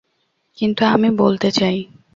[0.57, 1.77] কিন্তু আমি বলতে চাই।